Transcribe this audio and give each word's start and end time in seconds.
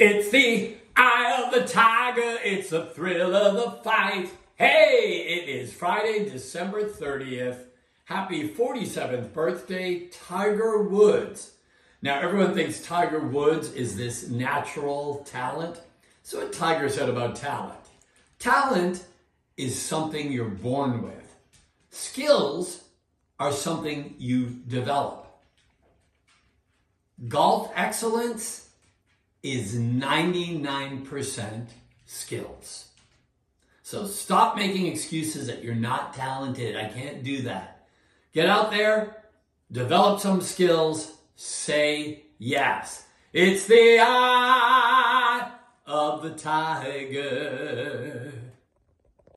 It's 0.00 0.30
the 0.30 0.76
eye 0.94 1.42
of 1.44 1.52
the 1.52 1.66
tiger. 1.66 2.38
It's 2.44 2.70
the 2.70 2.86
thrill 2.86 3.34
of 3.34 3.54
the 3.54 3.82
fight. 3.82 4.30
Hey, 4.54 5.26
it 5.26 5.48
is 5.48 5.72
Friday, 5.72 6.30
December 6.30 6.88
30th. 6.88 7.64
Happy 8.04 8.48
47th 8.48 9.32
birthday, 9.32 10.06
Tiger 10.06 10.84
Woods. 10.84 11.50
Now, 12.00 12.20
everyone 12.20 12.54
thinks 12.54 12.80
Tiger 12.80 13.18
Woods 13.18 13.72
is 13.72 13.96
this 13.96 14.28
natural 14.28 15.26
talent. 15.28 15.80
So, 16.22 16.42
what 16.42 16.52
Tiger 16.52 16.88
said 16.88 17.08
about 17.08 17.34
talent 17.34 17.80
talent 18.38 19.04
is 19.56 19.76
something 19.82 20.30
you're 20.30 20.44
born 20.48 21.02
with, 21.02 21.34
skills 21.90 22.84
are 23.40 23.50
something 23.50 24.14
you 24.16 24.60
develop. 24.68 25.26
Golf 27.26 27.72
excellence 27.74 28.67
is 29.42 29.76
99% 29.76 31.66
skills. 32.06 32.88
So 33.82 34.06
stop 34.06 34.56
making 34.56 34.86
excuses 34.86 35.46
that 35.46 35.64
you're 35.64 35.74
not 35.74 36.12
talented. 36.12 36.76
I 36.76 36.88
can't 36.88 37.22
do 37.22 37.42
that. 37.42 37.86
Get 38.32 38.48
out 38.48 38.70
there, 38.70 39.24
develop 39.72 40.20
some 40.20 40.42
skills, 40.42 41.12
say 41.36 42.24
yes. 42.38 43.06
It's 43.32 43.66
the 43.66 43.98
eye 44.00 45.52
of 45.86 46.22
the 46.22 46.30
tiger. 46.30 47.87